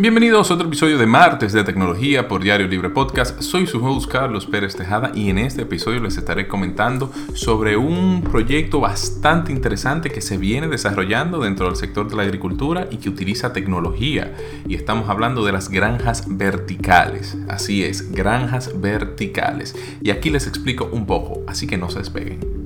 Bienvenidos 0.00 0.48
a 0.48 0.54
otro 0.54 0.68
episodio 0.68 0.96
de 0.96 1.06
Martes 1.06 1.52
de 1.52 1.64
Tecnología 1.64 2.28
por 2.28 2.40
Diario 2.40 2.68
Libre 2.68 2.88
Podcast. 2.88 3.40
Soy 3.42 3.66
su 3.66 3.84
host 3.84 4.08
Carlos 4.08 4.46
Pérez 4.46 4.76
Tejada 4.76 5.10
y 5.12 5.28
en 5.28 5.38
este 5.38 5.62
episodio 5.62 5.98
les 5.98 6.16
estaré 6.16 6.46
comentando 6.46 7.10
sobre 7.34 7.76
un 7.76 8.22
proyecto 8.22 8.78
bastante 8.78 9.50
interesante 9.50 10.10
que 10.10 10.20
se 10.20 10.36
viene 10.36 10.68
desarrollando 10.68 11.40
dentro 11.40 11.66
del 11.66 11.74
sector 11.74 12.08
de 12.08 12.14
la 12.14 12.22
agricultura 12.22 12.86
y 12.92 12.98
que 12.98 13.08
utiliza 13.08 13.52
tecnología. 13.52 14.36
Y 14.68 14.76
estamos 14.76 15.08
hablando 15.08 15.44
de 15.44 15.50
las 15.50 15.68
granjas 15.68 16.26
verticales. 16.28 17.36
Así 17.48 17.82
es, 17.82 18.12
granjas 18.12 18.80
verticales. 18.80 19.74
Y 20.00 20.10
aquí 20.10 20.30
les 20.30 20.46
explico 20.46 20.88
un 20.92 21.06
poco, 21.06 21.42
así 21.48 21.66
que 21.66 21.76
no 21.76 21.90
se 21.90 21.98
despeguen. 21.98 22.57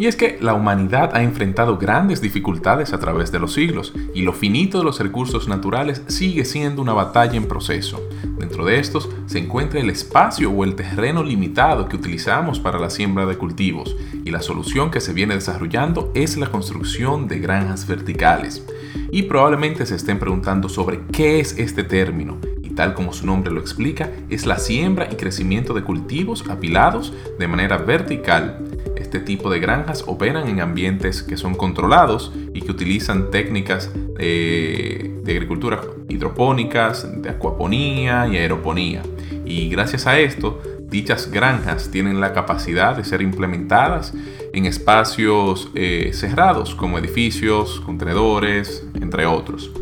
Y 0.00 0.06
es 0.06 0.16
que 0.16 0.38
la 0.40 0.54
humanidad 0.54 1.10
ha 1.12 1.22
enfrentado 1.22 1.76
grandes 1.76 2.22
dificultades 2.22 2.94
a 2.94 2.98
través 2.98 3.30
de 3.32 3.38
los 3.38 3.52
siglos, 3.52 3.92
y 4.14 4.22
lo 4.22 4.32
finito 4.32 4.78
de 4.78 4.84
los 4.84 4.98
recursos 4.98 5.46
naturales 5.46 6.00
sigue 6.06 6.46
siendo 6.46 6.80
una 6.80 6.94
batalla 6.94 7.34
en 7.36 7.46
proceso. 7.46 8.00
Dentro 8.38 8.64
de 8.64 8.78
estos 8.78 9.10
se 9.26 9.40
encuentra 9.40 9.78
el 9.78 9.90
espacio 9.90 10.50
o 10.50 10.64
el 10.64 10.74
terreno 10.74 11.22
limitado 11.22 11.86
que 11.86 11.96
utilizamos 11.96 12.58
para 12.58 12.78
la 12.78 12.88
siembra 12.88 13.26
de 13.26 13.36
cultivos, 13.36 13.94
y 14.24 14.30
la 14.30 14.40
solución 14.40 14.90
que 14.90 15.02
se 15.02 15.12
viene 15.12 15.34
desarrollando 15.34 16.10
es 16.14 16.38
la 16.38 16.46
construcción 16.46 17.28
de 17.28 17.38
granjas 17.38 17.86
verticales. 17.86 18.64
Y 19.12 19.24
probablemente 19.24 19.84
se 19.84 19.96
estén 19.96 20.18
preguntando 20.18 20.70
sobre 20.70 21.02
qué 21.12 21.40
es 21.40 21.58
este 21.58 21.84
término, 21.84 22.38
tal 22.80 22.94
como 22.94 23.12
su 23.12 23.26
nombre 23.26 23.52
lo 23.52 23.60
explica, 23.60 24.08
es 24.30 24.46
la 24.46 24.56
siembra 24.56 25.06
y 25.12 25.16
crecimiento 25.16 25.74
de 25.74 25.82
cultivos 25.82 26.48
apilados 26.48 27.12
de 27.38 27.46
manera 27.46 27.76
vertical 27.76 28.56
este 28.96 29.18
tipo 29.18 29.50
de 29.50 29.58
granjas 29.58 30.04
operan 30.06 30.48
en 30.48 30.60
ambientes 30.60 31.24
que 31.24 31.36
son 31.36 31.56
controlados 31.56 32.32
y 32.54 32.62
que 32.62 32.70
utilizan 32.70 33.32
técnicas 33.32 33.90
de 34.16 35.22
agricultura 35.26 35.80
hidropónicas, 36.08 37.20
de 37.20 37.28
acuaponía 37.28 38.28
y 38.28 38.36
aeroponía. 38.36 39.02
Y 39.44 39.68
gracias 39.68 40.06
a 40.06 40.20
esto, 40.20 40.62
dichas 40.88 41.30
granjas 41.30 41.90
tienen 41.90 42.20
la 42.20 42.32
capacidad 42.32 42.96
de 42.96 43.02
ser 43.02 43.20
implementadas 43.20 44.14
en 44.52 44.64
espacios 44.64 45.70
eh, 45.74 46.12
cerrados 46.14 46.76
como 46.76 46.96
edificios, 46.96 47.80
contenedores, 47.80 48.86
entre 48.94 49.26
otros. 49.26 49.72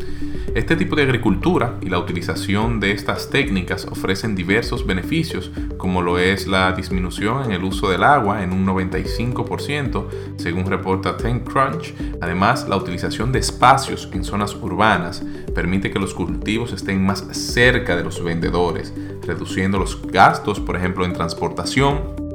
Este 0.55 0.75
tipo 0.75 0.95
de 0.95 1.03
agricultura 1.03 1.77
y 1.81 1.89
la 1.89 1.99
utilización 1.99 2.79
de 2.79 2.91
estas 2.91 3.29
técnicas 3.29 3.85
ofrecen 3.85 4.35
diversos 4.35 4.85
beneficios, 4.85 5.51
como 5.77 6.01
lo 6.01 6.17
es 6.17 6.47
la 6.47 6.71
disminución 6.71 7.45
en 7.45 7.51
el 7.51 7.63
uso 7.63 7.89
del 7.89 8.03
agua 8.03 8.43
en 8.43 8.51
un 8.51 8.65
95%, 8.65 10.05
según 10.37 10.65
reporta 10.65 11.17
TechCrunch. 11.17 11.93
Además, 12.19 12.67
la 12.67 12.77
utilización 12.77 13.31
de 13.31 13.39
espacios 13.39 14.09
en 14.11 14.23
zonas 14.23 14.55
urbanas 14.55 15.23
permite 15.53 15.91
que 15.91 15.99
los 15.99 16.13
cultivos 16.15 16.73
estén 16.73 17.05
más 17.05 17.19
cerca 17.31 17.95
de 17.95 18.03
los 18.03 18.23
vendedores, 18.23 18.93
reduciendo 19.25 19.77
los 19.77 20.01
gastos, 20.01 20.59
por 20.59 20.75
ejemplo, 20.75 21.05
en 21.05 21.13
transportación 21.13 22.29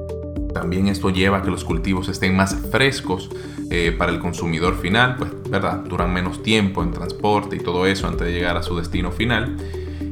también 0.54 0.86
esto 0.86 1.10
lleva 1.10 1.38
a 1.38 1.42
que 1.42 1.50
los 1.50 1.64
cultivos 1.64 2.08
estén 2.08 2.36
más 2.36 2.54
frescos 2.70 3.28
eh, 3.70 3.94
para 3.96 4.12
el 4.12 4.18
consumidor 4.18 4.76
final, 4.76 5.16
pues, 5.16 5.30
¿verdad? 5.48 5.78
Duran 5.84 6.12
menos 6.12 6.42
tiempo 6.42 6.82
en 6.82 6.92
transporte 6.92 7.56
y 7.56 7.60
todo 7.60 7.86
eso 7.86 8.06
antes 8.06 8.26
de 8.26 8.32
llegar 8.32 8.56
a 8.56 8.62
su 8.62 8.76
destino 8.76 9.10
final. 9.10 9.56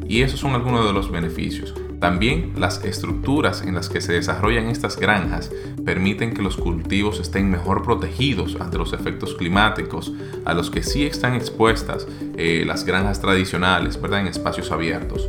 Y 0.08 0.22
esos 0.22 0.40
son 0.40 0.54
algunos 0.54 0.86
de 0.86 0.92
los 0.92 1.10
beneficios. 1.10 1.74
También 2.02 2.54
las 2.56 2.84
estructuras 2.84 3.62
en 3.62 3.76
las 3.76 3.88
que 3.88 4.00
se 4.00 4.12
desarrollan 4.12 4.66
estas 4.66 4.98
granjas 4.98 5.52
permiten 5.84 6.34
que 6.34 6.42
los 6.42 6.56
cultivos 6.56 7.20
estén 7.20 7.48
mejor 7.48 7.82
protegidos 7.82 8.56
ante 8.60 8.76
los 8.76 8.92
efectos 8.92 9.34
climáticos 9.34 10.12
a 10.44 10.52
los 10.52 10.68
que 10.68 10.82
sí 10.82 11.06
están 11.06 11.34
expuestas 11.34 12.08
eh, 12.36 12.64
las 12.66 12.84
granjas 12.84 13.20
tradicionales, 13.20 14.02
¿verdad? 14.02 14.22
En 14.22 14.26
espacios 14.26 14.72
abiertos. 14.72 15.28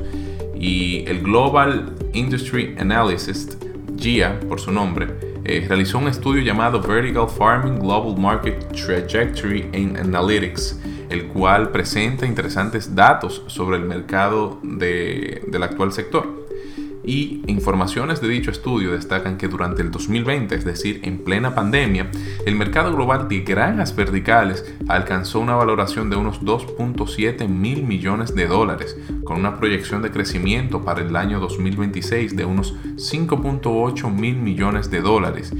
Y 0.60 1.04
el 1.06 1.22
Global 1.22 1.94
Industry 2.14 2.76
Analysis 2.80 3.56
GIA 3.96 4.40
por 4.50 4.60
su 4.60 4.72
nombre, 4.72 5.33
eh, 5.46 5.66
realizó 5.68 5.98
un 5.98 6.08
estudio 6.08 6.42
llamado 6.42 6.82
Vertical 6.82 7.28
Farming 7.28 7.80
Global 7.80 8.18
Market 8.18 8.72
Trajectory 8.72 9.70
and 9.74 9.98
Analytics, 9.98 10.80
el 11.10 11.28
cual 11.28 11.70
presenta 11.70 12.26
interesantes 12.26 12.96
datos 12.96 13.44
sobre 13.48 13.78
el 13.78 13.84
mercado 13.84 14.60
del 14.64 15.64
actual 15.64 15.92
sector. 15.92 16.43
Y 17.04 17.42
informaciones 17.48 18.22
de 18.22 18.30
dicho 18.30 18.50
estudio 18.50 18.94
destacan 18.94 19.38
que 19.38 19.50
durante 19.50 19.82
el 19.82 19.92
2020, 19.92 20.56
es 20.56 20.64
decir, 20.64 21.02
en 21.04 21.18
plena 21.20 21.54
pandemia, 21.54 22.10
el 22.46 22.56
mercado 22.56 22.96
global 22.96 23.28
de 23.28 23.42
granjas 23.42 23.94
verticales 23.96 24.74
alcanzó 24.88 25.40
una 25.40 25.56
valoración 25.56 26.10
de 26.10 26.16
unos 26.16 26.42
2.7 26.42 27.48
mil 27.50 27.84
millones 27.84 28.34
de 28.36 28.48
dólares, 28.48 28.98
con 29.26 29.38
una 29.38 29.58
proyección 29.58 30.02
de 30.02 30.12
crecimiento 30.12 30.84
para 30.84 31.02
el 31.02 31.16
año 31.16 31.40
2026 31.42 32.36
de 32.38 32.46
unos 32.46 32.76
5.8 32.96 34.10
mil 34.10 34.38
millones 34.38 34.90
de 34.90 35.02
dólares, 35.02 35.54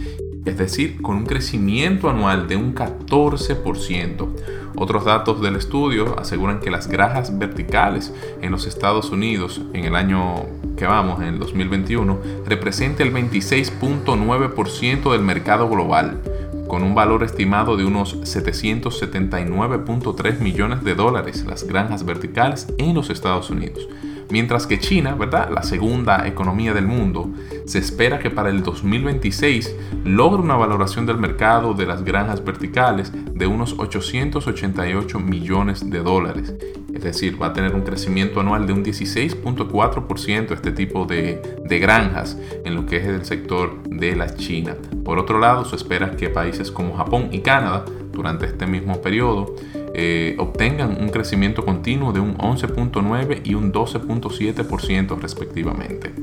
es 0.46 0.58
decir, 0.58 1.02
con 1.02 1.18
un 1.18 1.26
crecimiento 1.26 2.10
anual 2.10 2.48
de 2.48 2.56
un 2.56 2.74
14%. 2.74 4.28
Otros 4.76 5.06
datos 5.06 5.42
del 5.42 5.56
estudio 5.56 6.18
aseguran 6.20 6.60
que 6.60 6.72
las 6.72 6.88
granjas 6.88 7.38
verticales 7.38 8.14
en 8.42 8.52
los 8.52 8.66
Estados 8.66 9.12
Unidos 9.12 9.62
en 9.74 9.86
el 9.86 9.96
año 9.96 10.46
que 10.78 10.86
vamos, 10.86 11.20
en 11.22 11.28
el 11.28 11.40
2021, 11.40 12.20
representa 12.46 13.04
el 13.04 13.14
26.9% 13.14 15.12
del 15.12 15.22
mercado 15.22 15.70
global, 15.70 16.22
con 16.68 16.84
un 16.84 16.94
valor 16.96 17.24
estimado 17.24 17.78
de 17.78 17.86
unos 17.86 18.20
779.3 18.22 20.40
millones 20.40 20.84
de 20.84 20.96
dólares 20.96 21.46
las 21.46 21.64
granjas 21.66 22.04
verticales 22.06 22.68
en 22.78 22.96
los 22.96 23.10
Estados 23.10 23.50
Unidos. 23.50 23.88
Mientras 24.30 24.66
que 24.66 24.80
China, 24.80 25.14
¿verdad? 25.14 25.50
La 25.54 25.64
segunda 25.64 26.26
economía 26.28 26.74
del 26.74 26.88
mundo, 26.88 27.30
se 27.66 27.78
espera 27.78 28.20
que 28.20 28.32
para 28.32 28.50
el 28.50 28.64
2026 28.64 29.76
logre 30.06 30.42
una 30.42 30.56
valoración 30.56 31.06
del 31.06 31.18
mercado 31.18 31.76
de 31.76 31.86
las 31.86 32.04
granjas 32.04 32.44
verticales 32.44 33.12
de 33.14 33.46
unos 33.46 33.76
888 33.78 35.20
millones 35.20 35.88
de 35.90 36.00
dólares. 36.00 36.56
Es 36.94 37.02
decir, 37.02 37.42
va 37.42 37.48
a 37.48 37.54
tener 37.54 37.74
un 37.74 37.82
crecimiento 37.82 38.40
anual 38.40 38.68
de 38.68 38.74
un 38.74 38.86
16.4% 38.86 40.52
este 40.54 40.72
tipo 40.72 41.06
de, 41.06 41.42
granjas 41.82 42.38
en 42.64 42.76
lo 42.76 42.86
que 42.86 42.98
es 42.98 43.08
el 43.08 43.26
sector 43.26 43.82
de 43.84 44.16
la 44.16 44.36
China. 44.36 44.76
Por 45.04 45.18
otro 45.18 45.40
lado, 45.40 45.66
se 45.66 45.76
espera 45.76 46.16
que 46.16 46.30
países 46.30 46.72
como 46.72 46.96
Japón 46.96 47.30
y 47.32 47.40
Canadá 47.40 47.84
durante 48.12 48.46
este 48.46 48.68
mismo 48.68 49.02
periodo 49.02 49.56
eh, 49.96 50.36
obtengan 50.38 51.02
un 51.02 51.10
crecimiento 51.10 51.66
continuo 51.66 52.14
de 52.14 52.20
un 52.20 52.38
11.9 52.38 53.42
y 53.44 53.56
un 53.56 53.74
12.7% 53.74 55.20
respectivamente. 55.20 56.14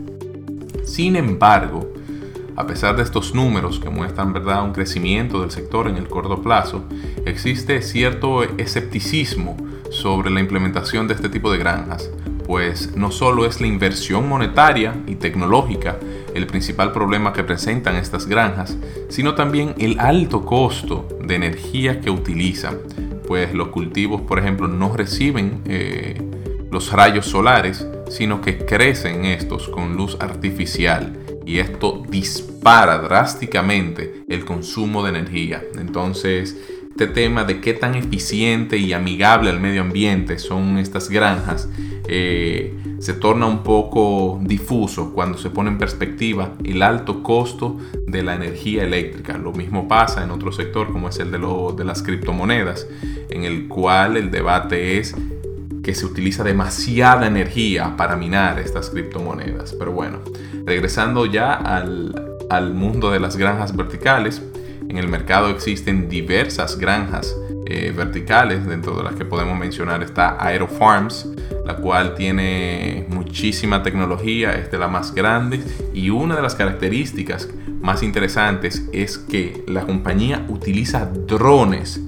Sin 0.85 1.17
embargo, 1.17 1.93
a 2.57 2.67
pesar 2.67 2.97
de 2.97 3.03
estos 3.03 3.35
números 3.35 3.81
que 3.81 3.91
muestran 3.91 4.33
¿verdad? 4.33 4.65
un 4.65 4.73
crecimiento 4.73 5.41
del 5.41 5.51
sector 5.51 5.89
en 5.89 5.97
el 5.97 6.09
corto 6.09 6.43
plazo, 6.43 6.85
existe 7.25 7.83
cierto 7.83 8.43
escepticismo 8.43 9.57
sobre 9.91 10.31
la 10.31 10.41
implementación 10.41 11.09
de 11.09 11.15
este 11.15 11.29
tipo 11.29 11.51
de 11.51 11.59
granjas, 11.59 12.11
pues 12.47 12.97
no 12.97 13.11
solo 13.11 13.47
es 13.47 13.61
la 13.61 13.67
inversión 13.67 14.29
monetaria 14.29 14.95
y 15.07 15.17
tecnológica 15.17 15.99
el 16.35 16.47
principal 16.47 16.93
problema 16.93 17.33
que 17.33 17.45
presentan 17.45 17.97
estas 17.97 18.27
granjas, 18.27 18.77
sino 19.09 19.35
también 19.35 19.75
el 19.79 19.99
alto 19.99 20.45
costo 20.45 21.09
de 21.25 21.35
energía 21.35 22.01
que 22.01 22.11
utilizan, 22.11 22.79
pues 23.27 23.55
los 23.55 23.69
cultivos, 23.69 24.21
por 24.23 24.39
ejemplo, 24.39 24.69
no 24.69 24.97
reciben 24.97 25.61
eh, 25.67 26.21
los 26.71 26.93
rayos 26.93 27.27
solares, 27.27 27.87
sino 28.09 28.41
que 28.41 28.65
crecen 28.65 29.25
estos 29.25 29.69
con 29.69 29.97
luz 29.97 30.17
artificial 30.21 31.20
y 31.47 31.59
esto 31.59 32.03
dispara 32.09 32.99
drásticamente 32.99 34.25
el 34.29 34.45
consumo 34.45 35.03
de 35.03 35.11
energía. 35.11 35.63
Entonces, 35.79 36.57
este 36.91 37.07
tema 37.07 37.45
de 37.45 37.61
qué 37.61 37.73
tan 37.73 37.95
eficiente 37.95 38.77
y 38.77 38.93
amigable 38.93 39.51
al 39.51 39.61
medio 39.61 39.81
ambiente 39.81 40.39
son 40.39 40.79
estas 40.79 41.09
granjas 41.09 41.69
eh, 42.13 42.75
se 42.99 43.13
torna 43.13 43.47
un 43.47 43.63
poco 43.63 44.41
difuso 44.43 45.13
cuando 45.13 45.39
se 45.39 45.49
pone 45.49 45.71
en 45.71 45.79
perspectiva 45.79 46.55
el 46.65 46.83
alto 46.83 47.23
costo 47.23 47.79
de 48.07 48.25
la 48.25 48.35
energía 48.35 48.83
eléctrica. 48.83 49.39
Lo 49.39 49.53
mismo 49.53 49.87
pasa 49.87 50.25
en 50.25 50.33
otro 50.33 50.51
sector 50.51 50.91
como 50.91 51.09
es 51.09 51.21
el 51.21 51.31
de, 51.31 51.39
de 51.39 51.85
las 51.85 52.03
criptomonedas, 52.03 52.89
en 53.29 53.45
el 53.45 53.69
cual 53.69 54.17
el 54.17 54.33
debate 54.33 54.99
es 54.99 55.15
que 55.91 55.97
se 55.97 56.07
utiliza 56.07 56.45
demasiada 56.45 57.27
energía 57.27 57.97
para 57.97 58.15
minar 58.15 58.61
estas 58.61 58.91
criptomonedas. 58.91 59.75
Pero 59.77 59.91
bueno, 59.91 60.21
regresando 60.65 61.27
ya 61.27 61.53
al, 61.53 62.37
al 62.49 62.75
mundo 62.75 63.11
de 63.11 63.19
las 63.19 63.37
granjas 63.37 63.75
verticales, 63.75 64.41
en 64.89 64.99
el 64.99 65.09
mercado 65.09 65.51
existen 65.51 66.09
diversas 66.09 66.79
granjas 66.79 67.35
eh, 67.67 67.93
verticales, 67.97 68.65
dentro 68.69 68.97
de 68.97 69.03
las 69.03 69.17
que 69.17 69.25
podemos 69.25 69.59
mencionar 69.59 70.01
está 70.05 70.37
Aerofarms, 70.39 71.27
la 71.67 71.75
cual 71.75 72.15
tiene 72.15 73.07
muchísima 73.09 73.83
tecnología, 73.83 74.53
es 74.53 74.71
de 74.71 74.79
la 74.79 74.87
más 74.87 75.13
grande 75.13 75.61
y 75.93 76.11
una 76.11 76.37
de 76.37 76.43
las 76.43 76.55
características 76.55 77.49
más 77.81 78.05
interesantes 78.05 78.89
es 78.93 79.19
que 79.19 79.65
la 79.67 79.85
compañía 79.87 80.47
utiliza 80.49 81.05
drones 81.05 82.01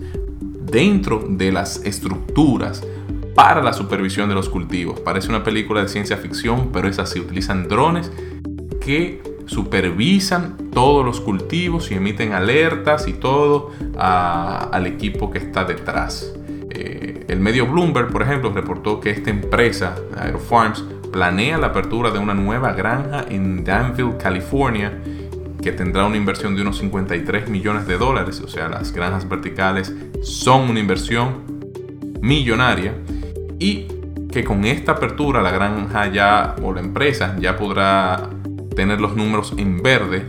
dentro 0.71 1.27
de 1.29 1.51
las 1.51 1.85
estructuras 1.85 2.85
para 3.35 3.63
la 3.63 3.73
supervisión 3.73 4.29
de 4.29 4.35
los 4.35 4.49
cultivos. 4.49 5.01
Parece 5.01 5.29
una 5.29 5.43
película 5.43 5.83
de 5.83 5.89
ciencia 5.89 6.17
ficción, 6.17 6.71
pero 6.73 6.89
es 6.89 6.99
así. 6.99 7.21
Utilizan 7.21 7.69
drones 7.69 8.11
que 8.81 9.23
supervisan 9.47 10.57
todos 10.73 11.05
los 11.05 11.21
cultivos 11.21 11.91
y 11.91 11.95
emiten 11.95 12.33
alertas 12.33 13.09
y 13.09 13.15
todo 13.15 13.71
al 13.99 14.87
equipo 14.87 15.31
que 15.31 15.39
está 15.39 15.65
detrás. 15.65 16.33
Eh, 16.71 17.25
el 17.29 17.41
medio 17.41 17.67
Bloomberg, 17.67 18.11
por 18.11 18.23
ejemplo, 18.23 18.53
reportó 18.53 19.01
que 19.01 19.11
esta 19.11 19.31
empresa, 19.31 19.95
Aerofarms, 20.17 20.85
planea 21.13 21.59
la 21.59 21.69
apertura 21.69 22.11
de 22.11 22.19
una 22.19 22.35
nueva 22.35 22.73
granja 22.73 23.27
en 23.29 23.65
Danville, 23.65 24.17
California, 24.19 24.99
que 25.63 25.73
tendrá 25.73 26.07
una 26.07 26.17
inversión 26.17 26.57
de 26.57 26.63
unos 26.63 26.79
53 26.79 27.49
millones 27.49 27.87
de 27.87 27.99
dólares. 27.99 28.41
O 28.41 28.49
sea, 28.49 28.69
las 28.69 28.93
granjas 28.93 29.29
verticales 29.29 29.95
son 30.23 30.71
una 30.71 30.81
inversión 30.81 31.63
millonaria 32.21 32.95
y 33.63 33.87
que 34.33 34.43
con 34.43 34.65
esta 34.65 34.93
apertura 34.93 35.41
la 35.41 35.53
granja 35.53 36.11
ya 36.11 36.57
o 36.63 36.73
la 36.73 36.81
empresa 36.81 37.37
ya 37.39 37.57
podrá 37.57 38.29
tener 38.75 39.01
los 39.01 39.15
números 39.15 39.55
en 39.57 39.81
verde 39.81 40.29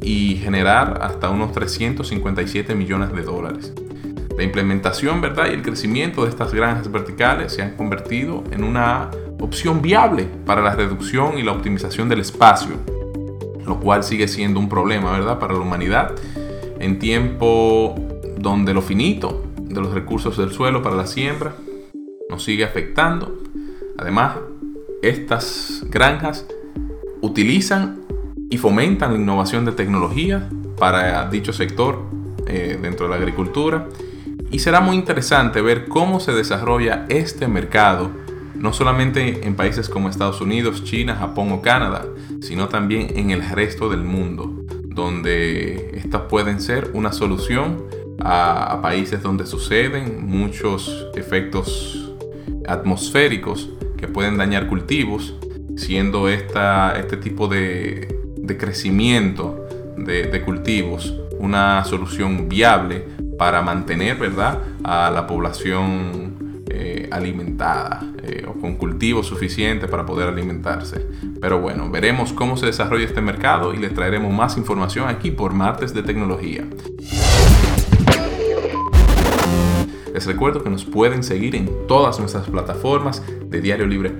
y 0.00 0.36
generar 0.36 1.00
hasta 1.02 1.28
unos 1.28 1.50
357 1.50 2.76
millones 2.76 3.12
de 3.12 3.22
dólares. 3.22 3.74
La 4.36 4.44
implementación 4.44 5.20
¿verdad? 5.20 5.46
y 5.50 5.54
el 5.54 5.62
crecimiento 5.62 6.22
de 6.22 6.30
estas 6.30 6.54
granjas 6.54 6.92
verticales 6.92 7.52
se 7.52 7.62
han 7.62 7.74
convertido 7.74 8.44
en 8.52 8.62
una 8.62 9.10
opción 9.40 9.82
viable 9.82 10.28
para 10.46 10.62
la 10.62 10.76
reducción 10.76 11.36
y 11.36 11.42
la 11.42 11.50
optimización 11.50 12.08
del 12.08 12.20
espacio, 12.20 12.76
lo 13.66 13.80
cual 13.80 14.04
sigue 14.04 14.28
siendo 14.28 14.60
un 14.60 14.68
problema 14.68 15.10
¿verdad? 15.10 15.40
para 15.40 15.54
la 15.54 15.60
humanidad 15.60 16.12
en 16.78 17.00
tiempo 17.00 17.96
donde 18.38 18.72
lo 18.72 18.82
finito 18.82 19.42
de 19.60 19.80
los 19.80 19.92
recursos 19.92 20.36
del 20.36 20.52
suelo 20.52 20.80
para 20.80 20.94
la 20.94 21.08
siembra 21.08 21.54
nos 22.30 22.44
sigue 22.44 22.64
afectando. 22.64 23.38
Además, 23.96 24.36
estas 25.02 25.84
granjas 25.88 26.46
utilizan 27.20 28.00
y 28.50 28.58
fomentan 28.58 29.12
la 29.12 29.18
innovación 29.18 29.64
de 29.64 29.72
tecnología 29.72 30.48
para 30.78 31.28
dicho 31.28 31.52
sector 31.52 32.02
eh, 32.46 32.78
dentro 32.80 33.06
de 33.06 33.10
la 33.10 33.16
agricultura. 33.16 33.88
Y 34.50 34.60
será 34.60 34.80
muy 34.80 34.96
interesante 34.96 35.60
ver 35.60 35.88
cómo 35.88 36.20
se 36.20 36.32
desarrolla 36.32 37.04
este 37.08 37.48
mercado, 37.48 38.10
no 38.54 38.72
solamente 38.72 39.46
en 39.46 39.54
países 39.54 39.88
como 39.88 40.08
Estados 40.08 40.40
Unidos, 40.40 40.84
China, 40.84 41.16
Japón 41.16 41.52
o 41.52 41.60
Canadá, 41.60 42.06
sino 42.40 42.68
también 42.68 43.08
en 43.16 43.30
el 43.30 43.46
resto 43.46 43.90
del 43.90 44.04
mundo, 44.04 44.64
donde 44.86 45.90
estas 45.98 46.22
pueden 46.22 46.60
ser 46.60 46.90
una 46.94 47.12
solución 47.12 47.84
a, 48.20 48.72
a 48.72 48.80
países 48.80 49.22
donde 49.22 49.44
suceden 49.44 50.26
muchos 50.26 51.06
efectos 51.14 52.07
atmosféricos 52.66 53.70
que 53.96 54.08
pueden 54.08 54.36
dañar 54.36 54.66
cultivos 54.68 55.34
siendo 55.76 56.28
esta, 56.28 56.98
este 56.98 57.16
tipo 57.16 57.48
de, 57.48 58.08
crecimiento 58.58 59.66
de, 59.96 60.42
cultivos 60.42 61.14
una 61.38 61.84
solución 61.84 62.48
viable 62.48 63.04
para 63.38 63.62
mantener 63.62 64.16
¿verdad? 64.16 64.58
a 64.82 65.10
la 65.10 65.26
población 65.26 66.64
eh, 66.70 67.08
alimentada 67.10 68.04
eh, 68.22 68.44
o 68.46 68.60
con 68.60 68.74
cultivos 68.74 69.26
suficientes 69.26 69.88
para 69.88 70.04
poder 70.04 70.28
alimentarse. 70.28 71.06
Pero 71.40 71.60
bueno, 71.60 71.90
veremos 71.90 72.32
cómo 72.32 72.56
se 72.56 72.66
desarrolla 72.66 73.04
este 73.04 73.20
mercado 73.20 73.72
y 73.72 73.78
les 73.78 73.94
traeremos 73.94 74.32
más 74.32 74.56
información 74.56 75.08
aquí 75.08 75.30
por 75.30 75.52
Martes 75.54 75.94
de 75.94 76.02
Tecnología. 76.02 76.64
Les 80.18 80.26
recuerdo 80.26 80.64
que 80.64 80.68
nos 80.68 80.84
pueden 80.84 81.22
seguir 81.22 81.54
en 81.54 81.70
todas 81.86 82.18
nuestras 82.18 82.48
plataformas 82.48 83.22
de 83.48 83.60
Diario 83.60 83.86
Libre 83.86 84.12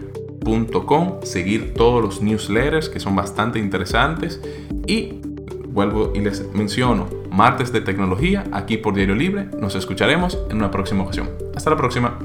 seguir 1.24 1.74
todos 1.74 2.00
los 2.00 2.22
newsletters 2.22 2.88
que 2.88 3.00
son 3.00 3.16
bastante 3.16 3.58
interesantes 3.58 4.40
y 4.86 5.20
vuelvo 5.70 6.12
y 6.14 6.20
les 6.20 6.52
menciono 6.54 7.08
martes 7.32 7.72
de 7.72 7.80
tecnología 7.80 8.44
aquí 8.52 8.76
por 8.76 8.94
Diario 8.94 9.16
Libre. 9.16 9.48
Nos 9.60 9.74
escucharemos 9.74 10.38
en 10.50 10.58
una 10.58 10.70
próxima 10.70 11.02
ocasión. 11.02 11.30
Hasta 11.56 11.70
la 11.70 11.76
próxima. 11.76 12.16